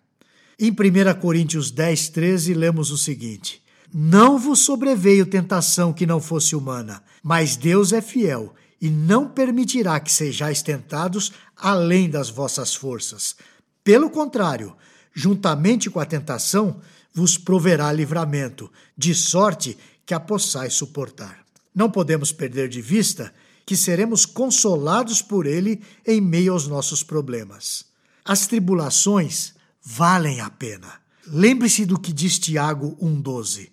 Em 0.58 0.70
1 0.70 1.20
Coríntios 1.20 1.70
10, 1.70 2.10
13, 2.10 2.54
lemos 2.54 2.90
o 2.90 2.98
seguinte: 2.98 3.62
Não 3.92 4.38
vos 4.38 4.60
sobreveio 4.60 5.26
tentação 5.26 5.92
que 5.92 6.06
não 6.06 6.20
fosse 6.20 6.54
humana, 6.54 7.02
mas 7.22 7.56
Deus 7.56 7.92
é 7.92 8.02
fiel 8.02 8.54
e 8.80 8.90
não 8.90 9.28
permitirá 9.28 9.98
que 9.98 10.12
sejais 10.12 10.60
tentados 10.60 11.32
além 11.62 12.10
das 12.10 12.28
vossas 12.28 12.74
forças. 12.74 13.36
Pelo 13.84 14.10
contrário, 14.10 14.76
juntamente 15.14 15.88
com 15.88 16.00
a 16.00 16.04
tentação, 16.04 16.80
vos 17.14 17.38
proverá 17.38 17.92
livramento, 17.92 18.70
de 18.98 19.14
sorte 19.14 19.78
que 20.04 20.12
a 20.12 20.18
possais 20.20 20.74
suportar. 20.74 21.44
Não 21.74 21.88
podemos 21.88 22.32
perder 22.32 22.68
de 22.68 22.82
vista 22.82 23.32
que 23.64 23.76
seremos 23.76 24.26
consolados 24.26 25.22
por 25.22 25.46
Ele 25.46 25.80
em 26.04 26.20
meio 26.20 26.52
aos 26.52 26.66
nossos 26.66 27.02
problemas. 27.02 27.84
As 28.24 28.46
tribulações 28.46 29.54
valem 29.82 30.40
a 30.40 30.50
pena. 30.50 31.00
Lembre-se 31.26 31.86
do 31.86 31.98
que 31.98 32.12
diz 32.12 32.38
Tiago 32.38 32.96
1,12. 33.00 33.70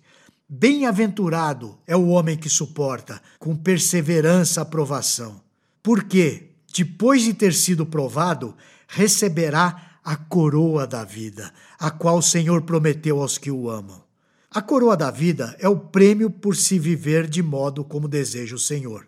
Bem-aventurado 0.48 1.78
é 1.86 1.96
o 1.96 2.08
homem 2.08 2.36
que 2.36 2.48
suporta, 2.48 3.20
com 3.38 3.56
perseverança, 3.56 4.60
a 4.60 4.64
provação. 4.64 5.40
Porque, 5.82 6.49
depois 6.72 7.22
de 7.22 7.34
ter 7.34 7.52
sido 7.54 7.84
provado, 7.84 8.54
receberá 8.88 9.98
a 10.04 10.16
coroa 10.16 10.86
da 10.86 11.04
vida, 11.04 11.52
a 11.78 11.90
qual 11.90 12.18
o 12.18 12.22
Senhor 12.22 12.62
prometeu 12.62 13.20
aos 13.20 13.38
que 13.38 13.50
o 13.50 13.68
amam. 13.68 14.02
A 14.50 14.60
coroa 14.60 14.96
da 14.96 15.10
vida 15.10 15.56
é 15.60 15.68
o 15.68 15.76
prêmio 15.76 16.30
por 16.30 16.56
se 16.56 16.78
viver 16.78 17.28
de 17.28 17.42
modo 17.42 17.84
como 17.84 18.08
deseja 18.08 18.56
o 18.56 18.58
Senhor. 18.58 19.06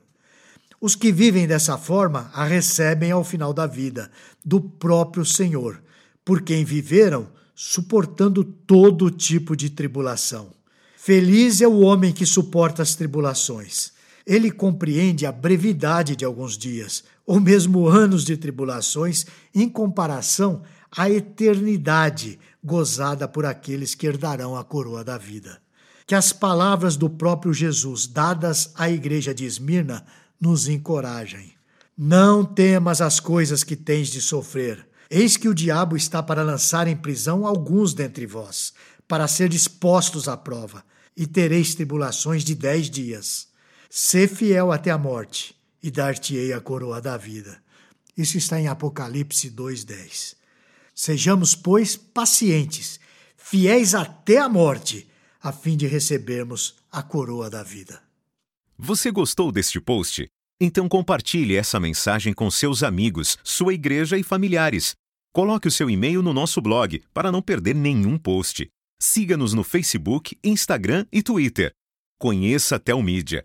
Os 0.80 0.94
que 0.94 1.12
vivem 1.12 1.46
dessa 1.46 1.78
forma 1.78 2.30
a 2.32 2.44
recebem 2.44 3.10
ao 3.10 3.24
final 3.24 3.52
da 3.52 3.66
vida, 3.66 4.10
do 4.44 4.60
próprio 4.60 5.24
Senhor, 5.24 5.82
por 6.24 6.42
quem 6.42 6.64
viveram 6.64 7.28
suportando 7.54 8.42
todo 8.42 9.10
tipo 9.10 9.56
de 9.56 9.70
tribulação. 9.70 10.50
Feliz 10.96 11.60
é 11.60 11.66
o 11.66 11.80
homem 11.80 12.12
que 12.12 12.24
suporta 12.26 12.82
as 12.82 12.94
tribulações. 12.94 13.92
Ele 14.26 14.50
compreende 14.50 15.26
a 15.26 15.32
brevidade 15.32 16.14
de 16.14 16.24
alguns 16.24 16.56
dias, 16.56 17.02
ou 17.32 17.40
mesmo 17.40 17.88
anos 17.88 18.26
de 18.26 18.36
tribulações, 18.36 19.24
em 19.54 19.66
comparação 19.66 20.60
a 20.94 21.08
eternidade 21.08 22.38
gozada 22.62 23.26
por 23.26 23.46
aqueles 23.46 23.94
que 23.94 24.06
herdarão 24.06 24.54
a 24.54 24.62
coroa 24.62 25.02
da 25.02 25.16
vida. 25.16 25.58
Que 26.06 26.14
as 26.14 26.30
palavras 26.30 26.94
do 26.94 27.08
próprio 27.08 27.54
Jesus 27.54 28.06
dadas 28.06 28.72
à 28.74 28.90
igreja 28.90 29.34
de 29.34 29.46
Esmirna 29.46 30.04
nos 30.38 30.68
encorajem. 30.68 31.54
Não 31.96 32.44
temas 32.44 33.00
as 33.00 33.18
coisas 33.18 33.64
que 33.64 33.76
tens 33.76 34.08
de 34.08 34.20
sofrer. 34.20 34.86
Eis 35.08 35.38
que 35.38 35.48
o 35.48 35.54
diabo 35.54 35.96
está 35.96 36.22
para 36.22 36.42
lançar 36.42 36.86
em 36.86 36.94
prisão 36.94 37.46
alguns 37.46 37.94
dentre 37.94 38.26
vós, 38.26 38.74
para 39.08 39.26
ser 39.26 39.48
dispostos 39.48 40.28
à 40.28 40.36
prova, 40.36 40.84
e 41.16 41.26
tereis 41.26 41.74
tribulações 41.74 42.44
de 42.44 42.54
dez 42.54 42.90
dias. 42.90 43.48
Sê 43.88 44.28
fiel 44.28 44.70
até 44.70 44.90
a 44.90 44.98
morte, 44.98 45.61
e 45.82 45.90
dar-te-ei 45.90 46.52
a 46.52 46.60
coroa 46.60 47.00
da 47.00 47.16
vida. 47.16 47.62
Isso 48.16 48.36
está 48.36 48.60
em 48.60 48.68
Apocalipse 48.68 49.50
2,10. 49.50 50.36
Sejamos, 50.94 51.54
pois, 51.54 51.96
pacientes, 51.96 53.00
fiéis 53.36 53.94
até 53.94 54.38
a 54.38 54.48
morte, 54.48 55.08
a 55.40 55.50
fim 55.50 55.76
de 55.76 55.86
recebermos 55.86 56.76
a 56.90 57.02
coroa 57.02 57.48
da 57.48 57.62
vida. 57.62 58.02
Você 58.78 59.10
gostou 59.10 59.50
deste 59.50 59.80
post? 59.80 60.28
Então 60.60 60.88
compartilhe 60.88 61.56
essa 61.56 61.80
mensagem 61.80 62.32
com 62.32 62.50
seus 62.50 62.82
amigos, 62.82 63.36
sua 63.42 63.74
igreja 63.74 64.16
e 64.16 64.22
familiares. 64.22 64.94
Coloque 65.32 65.66
o 65.66 65.70
seu 65.70 65.88
e-mail 65.88 66.22
no 66.22 66.32
nosso 66.32 66.60
blog 66.60 67.02
para 67.12 67.32
não 67.32 67.40
perder 67.40 67.74
nenhum 67.74 68.18
post. 68.18 68.68
Siga-nos 69.00 69.54
no 69.54 69.64
Facebook, 69.64 70.38
Instagram 70.44 71.06
e 71.10 71.22
Twitter. 71.22 71.72
Conheça 72.18 72.76
a 72.76 72.78
Telmídia, 72.78 73.44